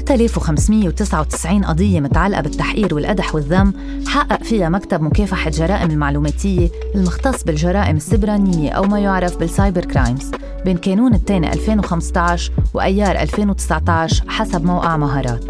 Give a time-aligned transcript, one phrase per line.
[0.00, 3.72] 3599 قضية متعلقة بالتحقير والقدح والذم.
[4.06, 10.30] حقق فيها مكتب مكافحة جرائم المعلوماتية المختص بالجرائم السبرانية أو ما يعرف بال cyber crimes.
[10.64, 15.44] بين كانون الثاني 2015 وأيار 2019 حسب موقع مهارات.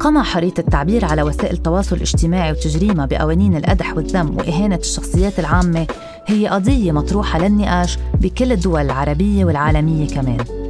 [0.00, 5.86] قمع حرية التعبير على وسائل التواصل الاجتماعي وتجريمها بقوانين القدح والذم وإهانة الشخصيات العامة.
[6.26, 10.61] هي قضية مطروحة للنقاش بكل الدول العربية والعالمية كمان.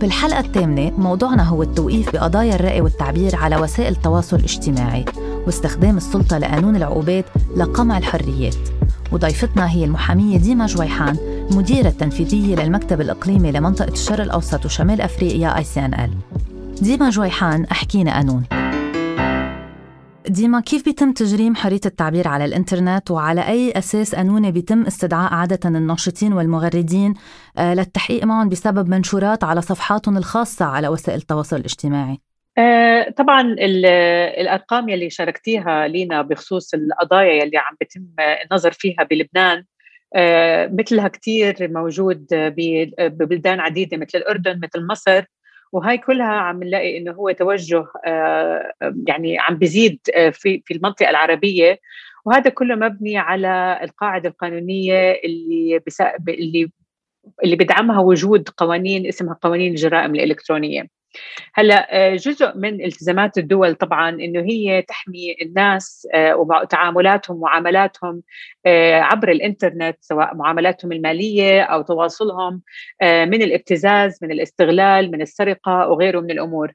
[0.00, 5.04] بالحلقة الثامنة موضوعنا هو التوقيف بقضايا الرأي والتعبير على وسائل التواصل الاجتماعي
[5.46, 7.24] واستخدام السلطة لقانون العقوبات
[7.56, 8.56] لقمع الحريات.
[9.12, 11.16] وضيفتنا هي المحامية ديما جويحان
[11.50, 16.10] مديرة التنفيذية للمكتب الإقليمي لمنطقة الشرق الأوسط وشمال أفريقيا إل.
[16.82, 18.59] ديما جويحان أحكينا قانون
[20.28, 25.68] ديما كيف بيتم تجريم حرية التعبير على الإنترنت وعلى أي أساس قانوني بيتم استدعاء عادة
[25.68, 27.14] الناشطين والمغردين
[27.58, 32.18] آه، للتحقيق معهم بسبب منشورات على صفحاتهم الخاصة على وسائل التواصل الاجتماعي؟
[32.58, 33.56] آه، طبعا
[34.40, 39.64] الأرقام يلي شاركتيها لينا بخصوص القضايا يلي عم بيتم النظر فيها بلبنان
[40.14, 42.26] آه، مثلها كثير موجود
[42.98, 45.24] ببلدان عديدة مثل الأردن مثل مصر
[45.72, 48.72] وهي كلها عم نلاقي إنه هو توجه آه،
[49.08, 51.80] يعني عم بيزيد آه، في في المنطقة العربية.
[52.24, 55.80] وهذا كله مبني على القاعدة القانونية اللي
[56.28, 56.70] اللي
[57.44, 60.99] اللي بدعمها وجود قوانين اسمها قوانين الجرائم الإلكترونية.
[61.54, 68.22] هلا آه، جزء من التزامات الدول طبعا إنه هي تحمي الناس آه، وتعاملاتهم ومعاملاتهم
[68.66, 72.62] آه، عبر الإنترنت سواء معاملاتهم المالية أو تواصلهم
[73.02, 76.72] من الابتزاز من الاستغلال من السرقة وغيره من الأمور.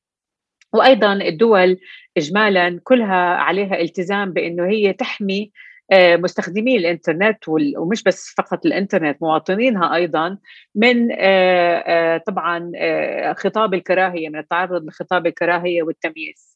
[0.74, 1.78] وأيضا الدول
[2.18, 5.52] اجمالا كلها عليها التزام بإنه هي تحمي
[5.94, 7.38] مستخدمي الإنترنت
[7.78, 10.38] ومش بس فقط الإنترنت مواطنينها أيضا
[10.76, 12.72] من آه، آه، طبعا
[13.38, 16.56] خطاب الكراهية من التعرض لخطاب الكراهية والتمييز.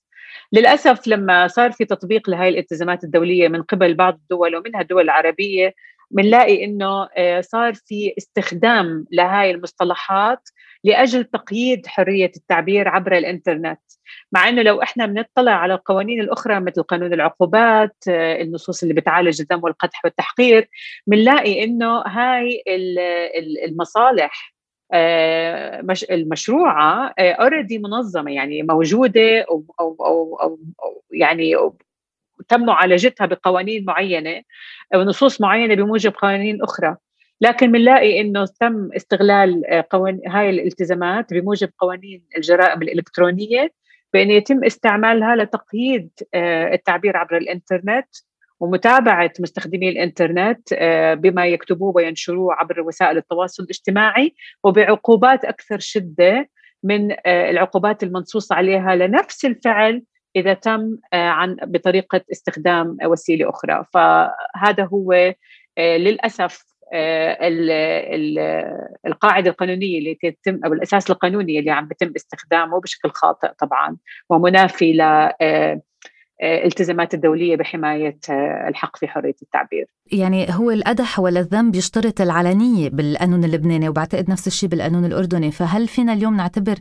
[0.54, 5.74] للأسف لما صار في تطبيق لهي الالتزامات الدولية من قبل بعض الدول ومنها الدول العربية
[6.12, 7.08] بنلاقي إنه
[7.42, 10.50] صار في استخدام لهي المصطلحات
[10.84, 13.80] لأجل تقييد حرية التعبير عبر الإنترنت.
[14.32, 19.42] مع إنه لو إحنا بنطلع على القوانين الأخرى مثل قانون العقوبات آه، النصوص اللي بتعالج
[19.42, 20.70] الذم والقدح والتحقير
[21.08, 22.64] بنلاقي إنه هاي
[23.66, 24.54] المصالح
[24.94, 31.56] آه، المشروعة اوريدي آه، منظمة يعني موجودة أو أو أو, أو يعني
[32.48, 34.42] تم معالجتها بقوانين معينة
[34.96, 36.98] ونصوص معينة بموجب قوانين أخرى.
[37.42, 43.74] لكن بنلاقي إنه تم استغلال قوانين هاي الالتزامات بموجب قوانين الجرائم الإلكترونية
[44.14, 48.08] بأن يتم استعمالها لتقييد آه، التعبير عبر الإنترنت
[48.60, 56.50] ومتابعة مستخدمي الإنترنت آه، بما يكتبوه وينشروه عبر وسائل التواصل الاجتماعي وبعقوبات أكثر شدة
[56.84, 60.04] من آه، العقوبات المنصوص عليها لنفس الفعل
[60.36, 63.86] إذا تم عن بطريقة استخدام وسيلة أخرى.
[63.94, 65.34] فهذا هو
[65.80, 66.70] للأسف آه،
[69.08, 73.98] القاعدة القانونية اللي تتم أو الأساس القانوني اللي عم بيتم استخدامه بشكل خاطئ طبعا
[74.30, 75.82] ومنافي ل آه،
[76.42, 78.20] آه، التزامات الدولية بحماية
[78.68, 79.86] الحق في حرية التعبير.
[80.12, 85.88] يعني هو القدح ولا الذنب يشترط العلنية بالقانون اللبناني وبعتقد نفس الشيء بالقانون الأردني، فهل
[85.88, 86.76] فينا اليوم نعتبر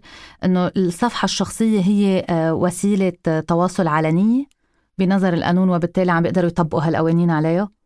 [0.44, 3.12] إنه الصفحة الشخصية هي وسيلة
[3.48, 4.44] تواصل علنية
[4.98, 7.77] بنظر القانون وبالتالي عم بيقدروا يطبقوا هالقوانين عليها؟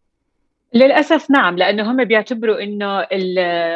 [0.74, 3.06] للأسف نعم لأنه هم بيعتبروا إنه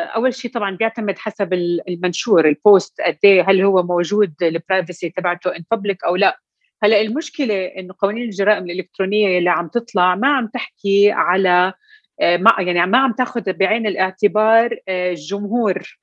[0.06, 1.52] أول شيء طبعا بيعتمد حسب
[1.88, 6.40] المنشور ال post قد إيه، هل هو موجود ال privacy تبعته in public أو لا.
[6.82, 11.72] هلأ المشكلة إنه قوانين الجرائم الإلكترونية اللي عم تطلع ما عم تحكي على
[12.20, 15.98] آه، ما يعني ما عم تأخذ بعين الاعتبار آه، الجمهور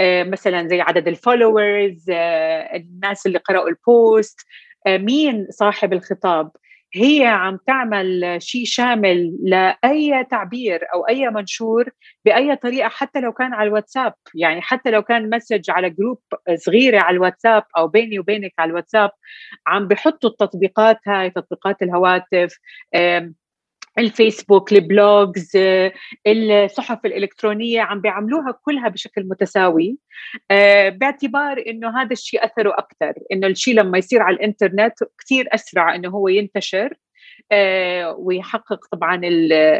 [0.00, 2.04] آه، مثلا زي عدد ال followers
[2.74, 4.40] الناس اللي قرأوا ال post
[4.88, 6.50] مين صاحب الخطاب.
[6.94, 11.90] هي عم تعمل شيء شامل لأي تعبير أو أي منشور
[12.24, 14.14] بأي طريقة حتى لو كان على الواتساب.
[14.34, 16.20] يعني حتى لو كان message على group
[16.54, 19.10] صغيرة على الواتساب أو بيني وبينك على الواتساب
[19.66, 22.58] عم بحطوا التطبيقات هاي تطبيقات الهواتف
[23.98, 25.50] الفيسبوك ال blogs
[26.26, 29.98] الصحف الإلكترونية عم بيعملوها كلها بشكل متساوي.
[30.50, 35.94] آه، باعتبار إنه هذا الشيء أثره أكثر إنه الشيء لما يصير على الإنترنت كثير أسرع
[35.94, 36.94] إنه هو ينتشر
[37.52, 39.20] آه، ويحقق طبعا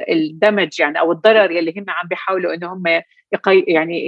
[0.08, 3.02] الدمج يعني أو الضرر يلي هم عم بيحاولوا إنه هم
[3.69, 3.99] يعني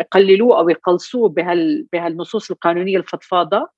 [0.00, 3.70] يقللوه أو يقلصوه بهال بهالنصوص القانونية الفضفاضة.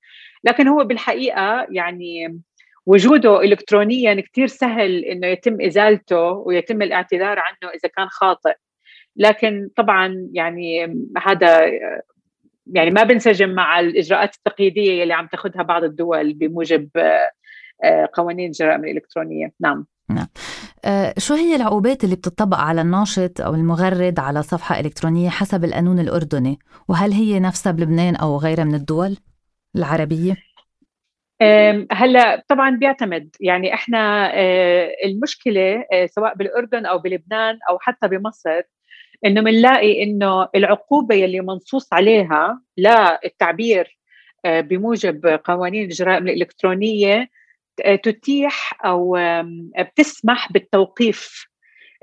[0.44, 2.40] لكن هو بالحقيقة يعني
[2.86, 8.54] وجوده الكترونيا كثير سهل إنه يتم إزالته ويتم الاعتذار عنه إذا كان خاطئ.
[9.16, 10.86] لكن طبعا يعني
[11.18, 11.60] هذا
[12.66, 16.88] يعني ما بنسجم مع الإجراءات التقييديه اللي عم تاخذها بعض الدول بموجب
[17.84, 19.52] آه، قوانين الجرائم الإلكترونية.
[19.60, 19.86] نعم.
[20.10, 20.26] نعم.
[20.84, 25.98] أه شو هي العقوبات اللي بتطبق على الناشط أو المغرد على صفحة إلكترونية حسب القانون
[25.98, 29.16] الأردني؟ وهل هي نفسها بلبنان أو غيرها من الدول
[29.76, 30.36] العربية؟
[31.92, 33.36] هلا طبعا بيعتمد.
[33.40, 38.60] يعني إحنا أه، المشكلة أه، سواء بالأردن أو بلبنان أو حتى بمصر
[39.26, 43.98] إنه بنلاقي إنه العقوبة يلي منصوص عليها للتعبير
[44.44, 47.28] أه، بموجب قوانين الجرائم الالكترونيه
[48.02, 49.18] تتيح أو
[49.78, 51.46] بتسمح بالتوقيف.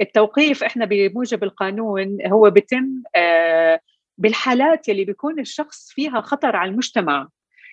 [0.01, 3.03] التوقيف إحنا بموجب القانون هو بيتم
[4.17, 7.27] بالحالات يلي بيكون الشخص فيها خطر على المجتمع.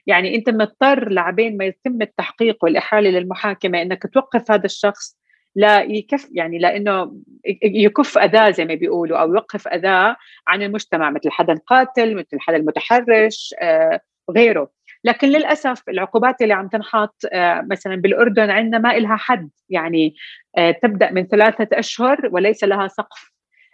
[0.06, 5.16] يعني أنت مضطر لعبين ما يتم التحقيق والإحالة للمحاكمة إنك توقف هذا الشخص
[5.56, 7.20] لا يكف يعني لأنه
[7.62, 10.16] يكف أذاه زي ما بيقولوا أو يوقف أذاه
[10.48, 14.70] عن المجتمع مثل حدا قاتل مثل حدا متحرش آه غيره.
[15.04, 20.14] لكن للأسف العقوبات اللي عم تنحط آه مثلا بالأردن عندنا ما لها حد يعني
[20.58, 23.32] آه تبدأ من ثلاثة أشهر وليس لها سقف.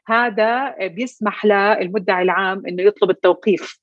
[0.08, 3.80] هذا بيسمح للمدعي العام إنه يطلب التوقيف.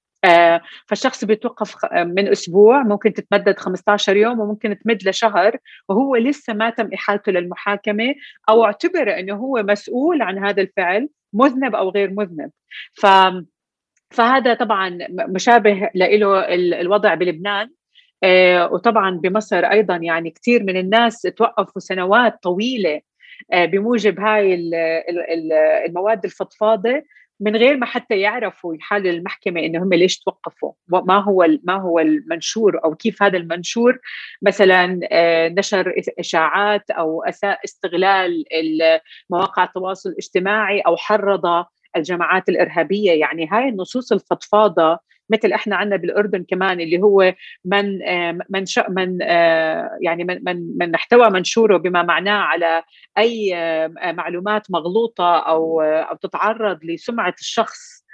[0.86, 5.58] فالشخص بيتوقف من أسبوع ممكن تتمدد 15 يوم وممكن تمد لشهر
[5.90, 8.16] وهو لسه ما تم إحالته للمحاكمة
[8.50, 12.52] أو اعتبر إنه هو مسؤول عن هذا الفعل مذنب أو غير مذنب.
[12.94, 13.06] ف
[14.10, 16.46] فهذا طبعا مشابه له
[16.82, 17.70] الوضع بلبنان.
[18.24, 23.02] آه، وطبعا بمصر أيضا يعني كثير من الناس توقفوا سنوات طويلة
[23.54, 24.72] آه، بموجب هاي
[25.88, 27.04] المواد الفضفاضة.
[27.40, 32.00] من غير ما حتى يعرفوا يحالوا المحكمة إنه هم ليش توقفوا ما هو ما هو
[32.00, 34.00] المنشور أو كيف هذا المنشور
[34.42, 38.44] مثلا آه، نشر إشاعات أو اساء استغلال
[39.30, 43.12] مواقع التواصل الاجتماعي أو حرض الجماعات الإرهابية.
[43.12, 47.34] يعني هاي النصوص الفضفاضة مثل إحنا عندنا بالأردن كمان اللي هو
[47.66, 52.84] من آه، من من آه، يعني من من من احتوى منشوره بما معناه على
[53.18, 58.07] أي آه، معلومات مغلوطة أو أو تتعرض لسمعة الشخص.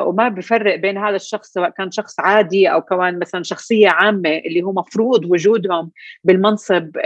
[0.00, 4.62] وما بفرق بين هذا الشخص سواء كان شخص عادي أو كمان مثلا شخصية عامة اللي
[4.62, 5.90] هو مفروض وجودهم
[6.24, 6.96] بالمنصب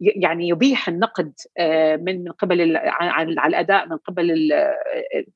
[0.00, 1.32] يعني يبيح النقد
[2.00, 4.50] من من قبل على الأداء من قبل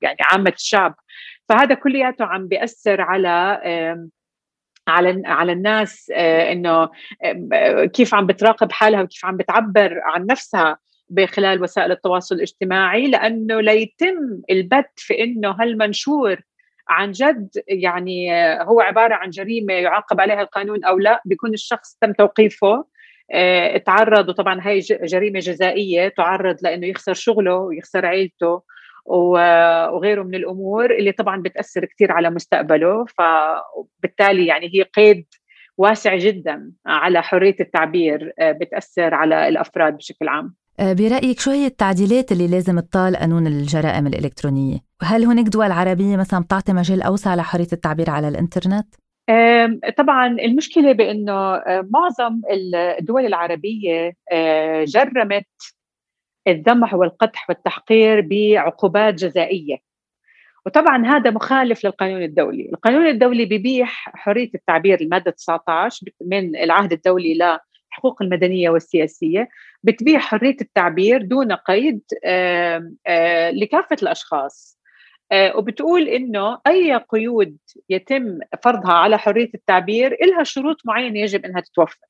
[0.02, 0.94] يعني عامة الشعب.
[1.48, 3.60] فهذا كلياته عم بيأثر على
[4.88, 6.88] على على الناس آه، إنه
[7.86, 10.78] كيف عم بتراقب حالها وكيف عم بتعبر عن نفسها.
[11.10, 16.40] بخلال وسائل التواصل الاجتماعي لأنه ليتم البت في إنه هالمنشور
[16.88, 18.32] عن جد يعني
[18.62, 22.84] هو عبارة عن جريمة يعاقب عليها القانون أو لا بيكون الشخص تم توقيفه.
[23.32, 28.62] آه، تعرض وطبعا هي جريمة جزائية تعرض لإنه يخسر شغله ويخسر عيلته
[29.04, 33.04] وغيره من الأمور اللي طبعا بتأثر كثير على مستقبله.
[33.04, 35.26] فبالتالي يعني هي قيد
[35.78, 40.54] واسع جدا على حرية التعبير آه، بتأثر على الأفراد بشكل عام.
[40.80, 46.40] برأيك شو هي التعديلات اللي لازم تطال قانون الجرائم الإلكترونية؟ هل هناك دول عربية مثلا
[46.40, 48.94] بتعطي مجال أوسع لحرية التعبير على الإنترنت؟
[49.96, 52.40] طبعا المشكلة بأنه آه، معظم
[52.98, 54.12] الدول العربية
[54.84, 55.46] جرمت
[56.48, 59.76] الذمح والقدح والتحقير بعقوبات جزائية
[60.66, 67.34] وطبعا هذا مخالف للقانون الدولي القانون الدولي بيبيح حرية التعبير المادة 19 من العهد الدولي
[67.34, 69.48] للحقوق المدنية والسياسية
[69.86, 72.00] بتبيح حرية التعبير دون قيد
[73.52, 74.76] لكافة الأشخاص.
[75.54, 77.56] وبتقول إنه أي قيود
[77.88, 82.06] يتم فرضها على حرية التعبير لها شروط معينة يجب إنها تتوفر.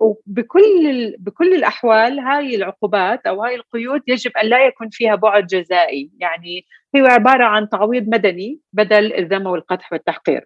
[0.00, 6.10] وبكل بكل الأحوال هاي العقوبات أو هاي القيود يجب أن لا يكون فيها بعد جزائي.
[6.18, 10.44] يعني هي عبارة عن تعويض مدني بدل الذم والقدح والتحقير.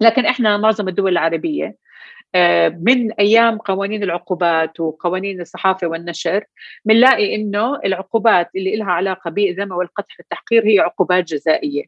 [0.00, 1.76] لكن إحنا معظم الدول العربية
[2.80, 6.44] من أيام قوانين العقوبات وقوانين الصحافة والنشر
[6.84, 11.84] بنلاقي إنه العقوبات اللي لها علاقة بالذم والقدح والتحقير هي عقوبات جزائية.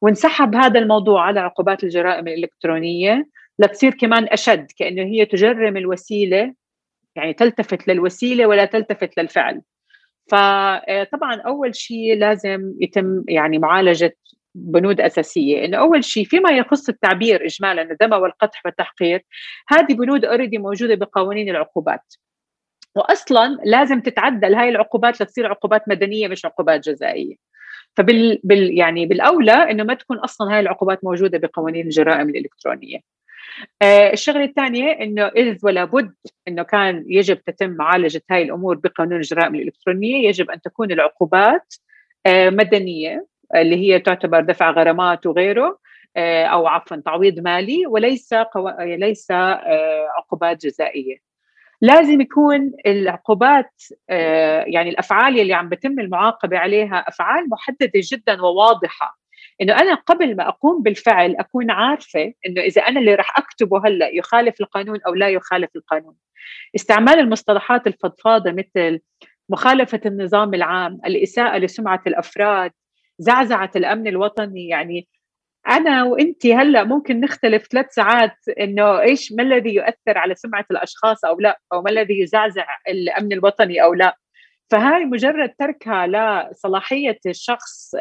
[0.00, 3.28] وانسحب هذا الموضوع على عقوبات الجرائم الإلكترونية
[3.58, 6.54] لتصير كمان أشد كأنه هي تجرم الوسيلة
[7.16, 9.60] يعني تلتفت للوسيلة ولا تلتفت للفعل.
[10.26, 14.16] فطبعا أول شيء لازم يتم يعني معالجة
[14.54, 15.64] بنود أساسية.
[15.64, 19.22] إنه أول شيء فيما يخص التعبير اجمالا الدم والقطع والتحقير
[19.68, 22.14] هذه بنود اوريدي موجودة بقوانين العقوبات.
[22.96, 27.36] واصلا لازم تتعدل هاي العقوبات لتصير عقوبات مدنية مش عقوبات جزائية.
[27.96, 32.98] فبال بال يعني بالأولى إنه ما تكون أصلا هاي العقوبات موجودة بقوانين الجرائم الإلكترونية.
[33.82, 36.14] آه الشغلة الثانية إنه إذ ولا بد
[36.48, 41.74] إنه كان يجب تتم معالجة هاي الأمور بقانون الجرائم الإلكترونية يجب أن تكون العقوبات
[42.26, 43.26] آه مدنية.
[43.56, 45.78] اللي هي تعتبر دفع غرامات وغيره
[46.16, 48.68] أو عفوا تعويض مالي وليس قو...
[48.78, 49.30] ليس
[50.18, 51.16] عقوبات جزائية.
[51.80, 53.82] لازم يكون العقوبات
[54.66, 59.20] يعني الأفعال اللي عم بتم المعاقبة عليها أفعال محددة جدا وواضحة.
[59.62, 64.08] إنه أنا قبل ما أقوم بالفعل أكون عارفة إنه إذا أنا اللي راح أكتبه هلأ
[64.08, 66.14] يخالف القانون أو لا يخالف القانون.
[66.74, 69.00] استعمال المصطلحات الفضفاضة مثل
[69.48, 72.72] مخالفة النظام العام الإساءة لسمعة الأفراد
[73.20, 75.08] زعزعة الأمن الوطني يعني
[75.68, 81.24] أنا وانت هلأ ممكن نختلف ثلاث ساعات إنه إيش ما الذي يؤثر على سمعة الأشخاص
[81.24, 84.16] أو لا أو ما الذي يزعزع الأمن الوطني أو لا
[84.70, 87.94] فهاي مجرد تركها لصلاحية الشخص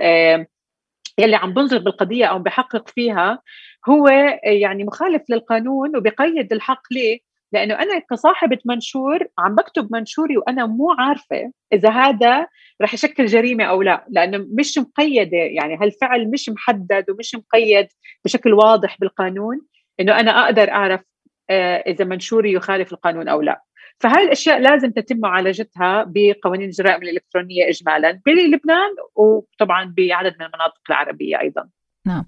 [1.20, 3.42] يلي عم بنظر بالقضية أو بحقق فيها
[3.90, 4.08] هو
[4.44, 10.92] يعني مخالف للقانون وبقيد الحق ليه؟ لأنه أنا كصاحبة منشور عم بكتب منشوري وأنا مو
[11.00, 12.48] عارفة إذا هذا
[12.82, 15.38] رح يشكل جريمة أو لا لأنه مش مقيدة.
[15.38, 17.88] يعني هالفعل مش محدد ومش مقيد
[18.26, 19.62] بشكل واضح بالقانون
[20.00, 21.02] إنه أنا أقدر أعرف
[21.50, 23.64] آه، إذا منشوري يخالف القانون أو لا.
[24.00, 31.40] فهاي الاشياء لازم تتم معالجتها بقوانين الجرائم الإلكترونية اجمالا بلبنان وطبعا بعدد من المناطق العربية
[31.40, 31.70] أيضا.
[32.08, 32.26] نعم.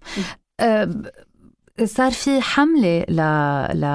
[1.85, 3.21] صار في حملة ل
[3.81, 3.85] ل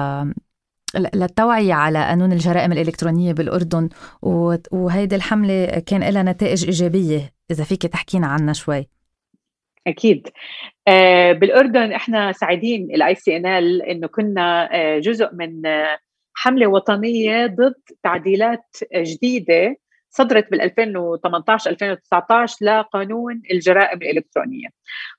[0.95, 3.89] للتوعية على قانون الجرائم الإلكترونية بالأردن
[4.71, 8.87] وهيدي الحملة كان لها نتائج إيجابية إذا فيك تحكينا عنها شوي.
[9.87, 10.27] أكيد.
[10.87, 15.97] آه بالأردن إحنا سعيدين ال ICNL إنه كنا آه جزء من آه
[16.33, 19.75] حملة وطنية ضد تعديلات جديدة
[20.09, 24.67] صدرت بال 2018 2019 لقانون الجرائم الإلكترونية.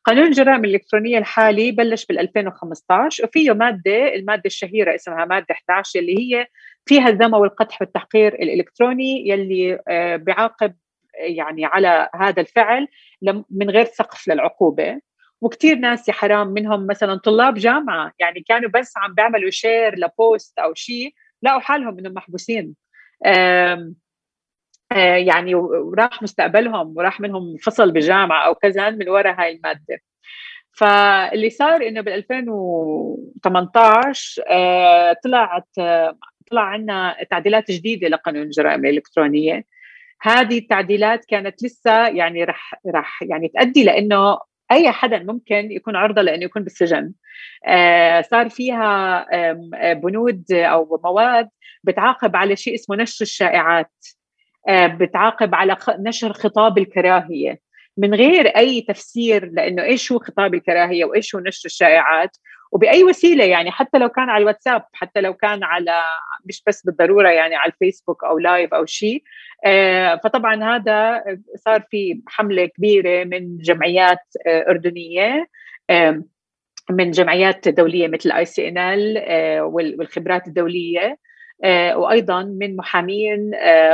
[0.04, 6.18] قانون الجرائم الإلكترونية الحالي بلش بال 2015 وفيه مادة المادة الشهيرة اسمها مادة 11 اللي
[6.18, 6.46] هي
[6.86, 10.74] فيها الذم والقدح والتحقير الإلكتروني يلي آه، بيعاقب
[11.18, 12.88] يعني على هذا الفعل
[13.50, 15.00] من غير سقف للعقوبة
[15.40, 20.58] وكثير ناس يا حرام منهم مثلا طلاب جامعة يعني كانوا بس عم بيعملوا شير لبوست
[20.58, 22.74] أو شيء لقوا حالهم إنهم محبوسين
[24.96, 29.98] يعني وراح مستقبلهم وراح منهم فصل بالجامعة أو كذا من وراء هاي المادة.
[30.72, 35.68] فاللي صار إنه بال 2018 آه، طلعت
[36.50, 39.64] طلع عنا تعديلات جديدة لقانون الجرائم الالكترونيه
[40.22, 44.38] هذه التعديلات كانت لسه يعني رح رح يعني تؤدي لإنه
[44.72, 47.12] أي حدا ممكن يكون عرضة لإنه يكون بالسجن.
[47.66, 51.48] آه صار فيها آه بنود أو مواد
[51.84, 53.90] بتعاقب على شيء اسمه نشر الشائعات.
[54.00, 54.17] آه
[54.70, 57.60] بتعاقب على نشر خطاب الكراهية.
[57.96, 62.36] من غير أي تفسير لأنه إيش هو خطاب الكراهية وإيش هو نشر الشائعات.
[62.72, 66.02] وبأي وسيلة يعني حتى لو كان على الواتساب حتى لو كان على
[66.44, 69.22] مش بس بالضرورة يعني على الفيسبوك أو live أو شيء
[69.64, 71.24] آه، فطبعا هذا
[71.56, 75.46] صار في حملة كبيرة من جمعيات آه، أردنية
[76.90, 79.18] من جمعيات دولية مثل ICNL
[79.62, 81.00] والخبرات الدولية.
[81.00, 81.16] آه،
[81.94, 83.50] وأيضا من محامين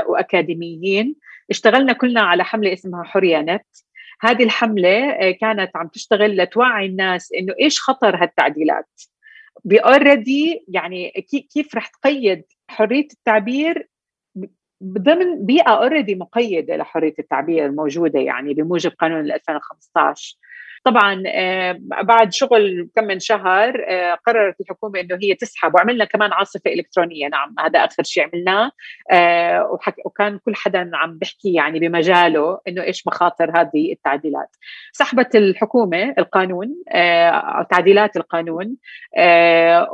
[0.06, 1.16] وأكاديميين.
[1.50, 3.66] اشتغلنا كلنا على حملة اسمها حريه نت
[4.20, 9.00] هذه الحملة كانت عم تشتغل لتوعي الناس إنه إيش خطر هالتعديلات.
[9.72, 11.10] already يعني
[11.54, 13.88] كيف رح تقيد حرية التعبير؟
[14.84, 20.36] ضمن بيئة already مقيدة لحرية التعبير موجودة يعني بموجب قانون 2015
[20.84, 26.32] طبعا آه، بعد شغل كم من شهر آه، قررت الحكومة إنه هي تسحب وعملنا كمان
[26.32, 27.28] عاصفة إلكترونية.
[27.28, 28.70] نعم هذا آخر شيء عملناه.
[29.10, 34.56] آه، وكان كل حدا عم بيحكي يعني بمجاله إنه إيش مخاطر هذه التعديلات.
[34.92, 36.74] سحبت الحكومة القانون
[37.70, 38.76] تعديلات القانون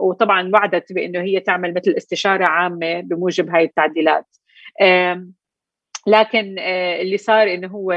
[0.01, 4.27] وطبعا وعدت بإنه هي تعمل مثل استشارة عامة بموجب هاي التعديلات.
[6.07, 6.59] لكن
[7.01, 7.93] اللي صار إنه هو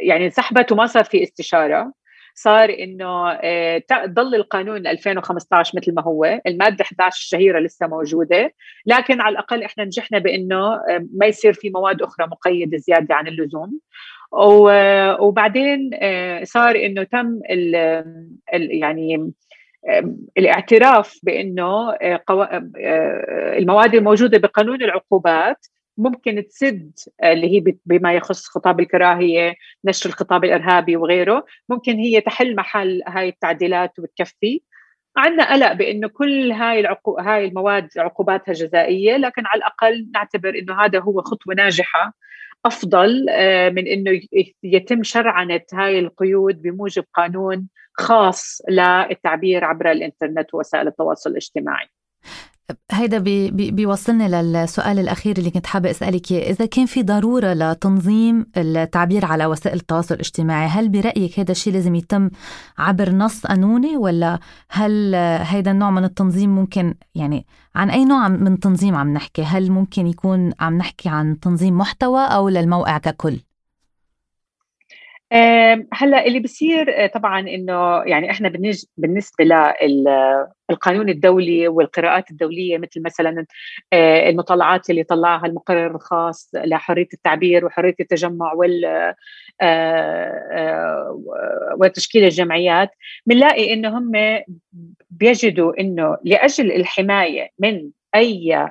[0.00, 1.92] يعني انسحبت وما صار في استشارة
[2.36, 8.54] صار إنه آه، ضل القانون 2015 مثل ما هو المادة 11 الشهيرة لسه موجودة
[8.86, 13.28] لكن على الأقل إحنا نجحنا بإنه آه، ما يصير في مواد أخرى مقيدة زيادة عن
[13.28, 13.80] اللزوم.
[15.20, 17.74] وبعدين آه، صار إنه تم ال
[18.54, 19.32] يعني
[20.38, 21.96] الاعتراف بإنه
[23.58, 25.66] المواد الموجودة بقانون العقوبات
[25.98, 32.20] ممكن تسد آه، اللي هي بما يخص خطاب الكراهية، نشر الخطاب الإرهابي وغيره، ممكن هي
[32.20, 34.60] تحل محل هاي التعديلات وتكفي.
[35.16, 37.18] عندنا قلق بإنه كل هاي العقو...
[37.18, 42.14] هاي المواد عقوباتها جزائية، لكن على الأقل نعتبر إنه هذا هو خطوة ناجحة
[42.66, 44.20] أفضل آه، من إنه
[44.62, 51.88] يتم شرعنة هاي القيود بموجب قانون خاص للتعبير عبر الإنترنت ووسائل التواصل الاجتماعي.
[52.92, 58.46] هيدا بي بي بيوصلني للسؤال الأخير اللي كنت حابة أسألك إذا كان في ضرورة لتنظيم
[58.56, 62.30] التعبير على وسائل التواصل الاجتماعي هل برأيك هذا الشيء لازم يتم
[62.78, 64.38] عبر نص قانوني؟ ولا
[64.70, 69.72] هل هيدا النوع من التنظيم ممكن يعني عن أي نوع من تنظيم عم نحكي؟ هل
[69.72, 73.40] ممكن يكون عم نحكي عن تنظيم محتوى أو للموقع ككل؟
[75.92, 78.48] هلأ اللي بصير آه، طبعا إنه يعني إحنا
[78.96, 83.46] بالنسبة للقانون الدولي والقراءات الدولية مثل مثلا
[83.92, 88.84] آه، المطالعات اللي طلعها المقرر الخاص لحرية التعبير وحرية التجمع وال
[89.60, 91.22] آه،
[91.80, 92.90] وتشكيل الجمعيات
[93.26, 94.12] بنلاقي إنه هم
[95.10, 98.68] بيجدوا إنه لأجل الحماية من أي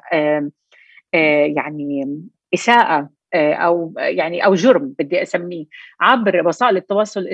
[1.55, 2.19] يعني
[2.53, 5.65] إساءة أو يعني أو جرم بدي أسميه
[6.01, 7.27] عبر وسائل التواصل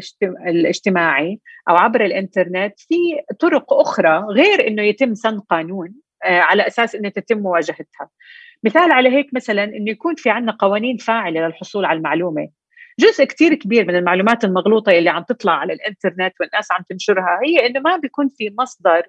[0.48, 1.40] الاجتماعي
[1.70, 2.96] أو عبر الإنترنت في
[3.40, 5.94] طرق أخرى غير إنه يتم سن قانون
[6.26, 8.10] آه، على أساس إنه تتم مواجهتها.
[8.64, 12.50] مثال على هيك مثلا إنه يكون في عندنا قوانين فاعلة للحصول على المعلومة.
[13.00, 17.66] جزء كتير كبير من المعلومات المغلوطة اللي عم تطلع على الإنترنت والناس عم تنشرها هي
[17.66, 19.04] إنه ما بيكون في مصدر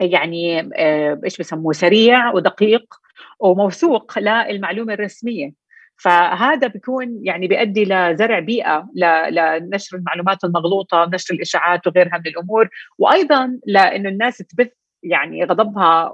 [0.00, 2.94] يعني آه، إيش بسموه سريع ودقيق
[3.40, 5.52] وموثوق للمعلومة الرسمية.
[5.96, 8.88] فهذا بيكون يعني بيؤدي لزرع بيئة
[9.30, 12.68] لنشر المعلومات المغلوطة نشر الإشاعات وغيرها من الأمور.
[12.98, 14.72] وأيضا لأنه الناس تبث
[15.02, 16.10] يعني غضبها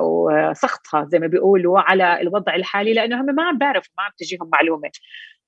[0.00, 4.50] وسخطها زي ما بيقولوا على الوضع الحالي لأنه هم ما عم بيعرفوا ما عم تجيهم
[4.52, 4.90] معلومة.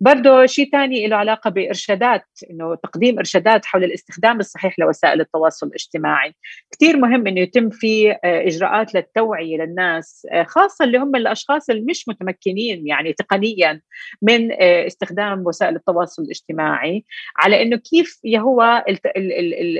[0.00, 6.34] برضه شيء ثاني له علاقة بإرشادات انه تقديم إرشادات حول الاستخدام الصحيح لوسائل التواصل الاجتماعي.
[6.72, 11.82] كثير مهم إنه يتم في آه، إجراءات للتوعية للناس آه، خاصة اللي هم الأشخاص اللي
[11.82, 13.80] مش متمكنين يعني تقنيا
[14.22, 17.04] من آه، استخدام وسائل التواصل الاجتماعي
[17.36, 18.84] على إنه كيف هو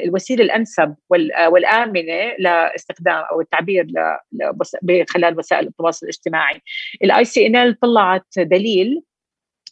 [0.07, 0.95] الوسيلة الأنسب
[1.49, 3.87] والآمنة لاستخدام أو التعبير
[5.09, 6.61] خلال وسائل التواصل الاجتماعي.
[7.05, 9.03] ال ICNL طلعت دليل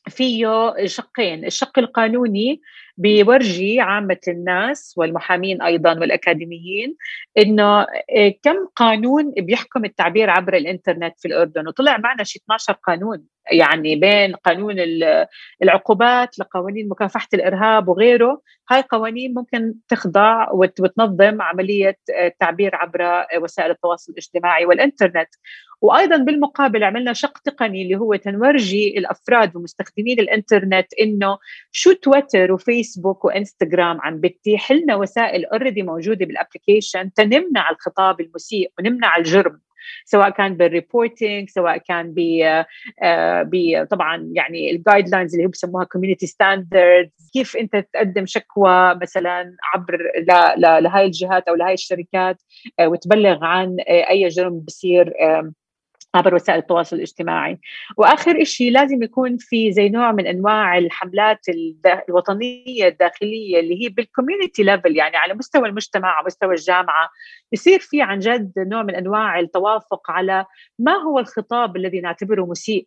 [0.09, 2.61] فيه شقين الشق القانوني
[2.97, 6.97] بيورجي عامة الناس والمحامين أيضا والأكاديميين
[7.38, 7.80] إنه
[8.17, 13.25] آه، كم قانون بيحكم التعبير عبر الإنترنت في الأردن؟ وطلع معنا شي 12 قانون.
[13.50, 14.76] يعني بين قانون
[15.63, 24.13] العقوبات لقوانين مكافحة الإرهاب وغيره هاي قوانين ممكن تخضع وتنظم عملية التعبير عبر وسائل التواصل
[24.13, 25.28] الاجتماعي والإنترنت.
[25.81, 31.39] وأيضا بالمقابل عملنا شق تقني اللي هو تنورجي الأفراد ومستخدمين الإنترنت إنه
[31.73, 38.73] شو تويتر وفيسبوك وإنستغرام عم بتتيح لنا وسائل already موجودة بال application تنمنع الخطاب المسيء
[38.78, 39.61] ونمنع الجرم.
[40.04, 42.18] سواء كان بال reporting سواء كان ب
[43.02, 49.56] آه، طبعا يعني ال guidelines اللي هو بسموها community standards كيف أنت تقدم شكوى مثلا
[49.75, 49.99] عبر
[50.58, 52.42] لهي الجهات أو لهي الشركات
[52.80, 55.12] آه، وتبلغ عن آه، أي جرم بصير
[56.14, 57.58] عبر وسائل التواصل الاجتماعي.
[57.96, 61.46] وآخر شيء لازم يكون في زي نوع من أنواع الحملات
[62.08, 67.08] الوطنية الداخلية اللي هي بال community level يعني على مستوى المجتمع على مستوى الجامعة.
[67.52, 70.46] يصير في عن جد نوع من أنواع التوافق على
[70.78, 72.86] ما هو الخطاب الذي نعتبره مسيء.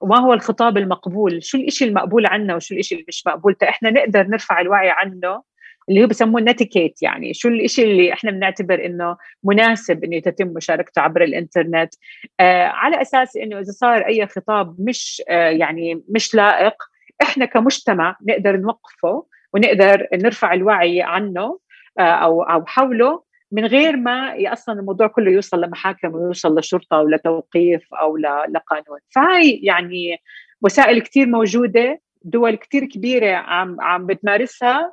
[0.00, 4.26] وما هو الخطاب المقبول؟ شو الإشي المقبول عنا وشو الإشي اللي مش مقبول؟ إحنا نقدر
[4.26, 5.42] نرفع الوعي عنه
[5.88, 11.02] اللي هو بسموه نتيكيت يعني شو الشيء اللي إحنا بنعتبر إنه مناسب إنه تتم مشاركته
[11.02, 11.94] عبر الإنترنت.
[12.40, 16.74] آه على أساس إنه إذا صار أي خطاب مش آه يعني مش لائق
[17.22, 21.58] إحنا كمجتمع نقدر نوقفه ونقدر نرفع الوعي عنه
[21.98, 23.22] آه أو أو حوله
[23.52, 28.16] من غير ما أصلا الموضوع كله يوصل لمحاكم ويوصل لشرطة أو لتوقيف أو
[28.48, 28.98] لقانون.
[29.14, 30.16] فهاي يعني
[30.62, 34.92] وسائل كثير موجودة دول كثير كبيرة عم عم بتمارسها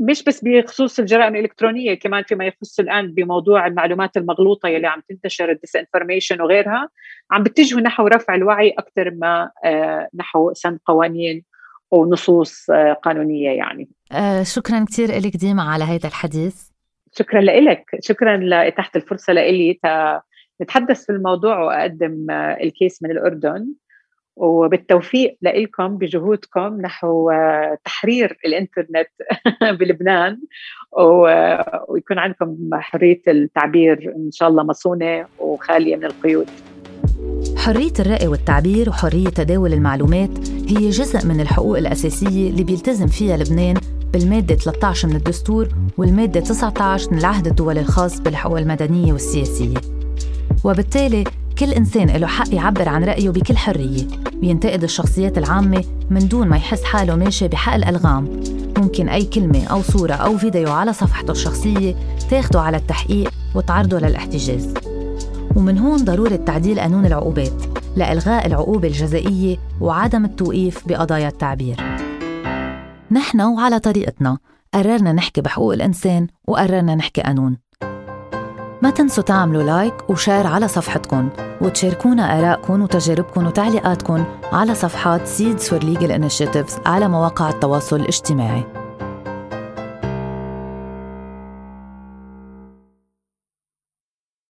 [0.00, 5.50] مش بس بخصوص الجرائم الإلكترونية كمان فيما يخص الآن بموضوع المعلومات المغلوطة يلي عم تنتشر
[5.50, 6.88] ال disinformation وغيرها
[7.30, 11.44] عم بتجهوا نحو رفع الوعي أكثر ما آه، نحو سن قوانين
[11.90, 13.88] ونصوص آه، قانونية يعني.
[14.12, 16.68] آه شكرا كثير لك ديما على هذا الحديث.
[17.18, 19.80] شكرا لك شكرا لاتاحه الفرصة لي
[20.62, 23.74] نتحدث في الموضوع وأقدم الكيس من الأردن.
[24.36, 27.30] وبالتوفيق لكم بجهودكم نحو
[27.84, 29.08] تحرير الإنترنت
[29.80, 30.40] بلبنان
[31.88, 36.46] ويكون عندكم حرية التعبير إن شاء الله مصونة وخالية من القيود.
[37.56, 40.30] حرية الرأي والتعبير وحرية تداول المعلومات
[40.68, 43.76] هي جزء من الحقوق الأساسية اللي بيلتزم فيها لبنان
[44.12, 45.68] بالمادة 13 من الدستور
[45.98, 49.76] والمادة 19 من العهد الدولي الخاص بالحقوق المدنية والسياسية
[50.64, 51.24] وبالتالي
[51.58, 54.06] كل إنسان له حق يعبر عن رأيه بكل حرية.
[54.42, 58.40] وينتقد الشخصيات العامة من دون ما يحس حاله ماشي بحق الألغام.
[58.78, 61.94] ممكن أي كلمة أو صورة أو فيديو على صفحته الشخصية
[62.30, 64.74] تاخدوا على التحقيق وتعرضوا للاحتجاز.
[65.56, 67.62] ومن هون ضرورة تعديل قانون العقوبات
[67.96, 71.76] لإلغاء العقوبة الجزائية وعدم التوقيف بقضايا التعبير.
[73.10, 74.38] نحن وعلى طريقتنا
[74.74, 77.56] قررنا نحكي بحقوق الإنسان وقررنا نحكي قانون.
[78.82, 81.28] ما تنسوا تعملوا like و share على صفحتكم
[81.60, 88.81] وتشاركونا آرائكم وتجاربكم وتعليقاتكم على صفحات Seeds for Legal Initiatives على مواقع التواصل الاجتماعي.